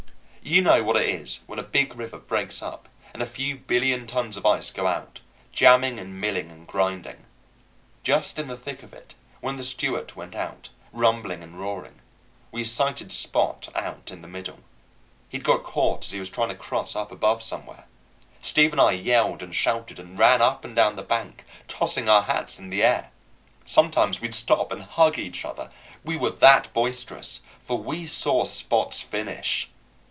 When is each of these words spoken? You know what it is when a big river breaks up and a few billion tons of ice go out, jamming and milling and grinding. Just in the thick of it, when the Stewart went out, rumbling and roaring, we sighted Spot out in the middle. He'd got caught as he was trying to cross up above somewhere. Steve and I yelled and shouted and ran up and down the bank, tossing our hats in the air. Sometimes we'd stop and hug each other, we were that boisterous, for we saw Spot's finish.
You 0.43 0.63
know 0.63 0.83
what 0.83 0.95
it 0.97 1.07
is 1.07 1.41
when 1.45 1.59
a 1.59 1.63
big 1.63 1.95
river 1.95 2.17
breaks 2.17 2.63
up 2.63 2.89
and 3.13 3.21
a 3.21 3.27
few 3.27 3.57
billion 3.57 4.07
tons 4.07 4.37
of 4.37 4.45
ice 4.45 4.71
go 4.71 4.87
out, 4.87 5.21
jamming 5.51 5.99
and 5.99 6.19
milling 6.19 6.49
and 6.49 6.65
grinding. 6.65 7.27
Just 8.01 8.39
in 8.39 8.47
the 8.47 8.57
thick 8.57 8.81
of 8.81 8.91
it, 8.91 9.13
when 9.39 9.57
the 9.57 9.63
Stewart 9.63 10.15
went 10.15 10.33
out, 10.33 10.69
rumbling 10.91 11.43
and 11.43 11.59
roaring, 11.59 12.01
we 12.51 12.63
sighted 12.63 13.11
Spot 13.11 13.69
out 13.75 14.09
in 14.09 14.23
the 14.23 14.27
middle. 14.27 14.61
He'd 15.29 15.43
got 15.43 15.61
caught 15.63 16.05
as 16.05 16.11
he 16.11 16.19
was 16.19 16.31
trying 16.31 16.49
to 16.49 16.55
cross 16.55 16.95
up 16.95 17.11
above 17.11 17.43
somewhere. 17.43 17.85
Steve 18.41 18.71
and 18.71 18.81
I 18.81 18.93
yelled 18.93 19.43
and 19.43 19.55
shouted 19.55 19.99
and 19.99 20.17
ran 20.17 20.41
up 20.41 20.65
and 20.65 20.75
down 20.75 20.95
the 20.95 21.03
bank, 21.03 21.45
tossing 21.67 22.09
our 22.09 22.23
hats 22.23 22.57
in 22.57 22.71
the 22.71 22.81
air. 22.81 23.11
Sometimes 23.67 24.19
we'd 24.19 24.33
stop 24.33 24.71
and 24.71 24.81
hug 24.81 25.19
each 25.19 25.45
other, 25.45 25.69
we 26.03 26.17
were 26.17 26.31
that 26.31 26.73
boisterous, 26.73 27.41
for 27.61 27.77
we 27.77 28.07
saw 28.07 28.43
Spot's 28.43 29.01
finish. 29.01 29.69